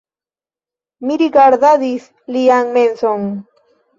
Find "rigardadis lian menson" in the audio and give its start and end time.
1.23-3.29